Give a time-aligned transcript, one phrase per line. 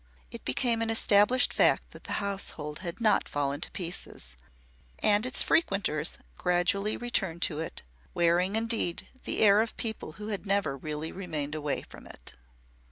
[0.31, 4.35] It became an established fact that the household had not fallen to pieces,
[4.97, 7.83] and its frequenters gradually returned to it,
[8.15, 12.33] wearing, indeed, the air of people who had never really remained away from it.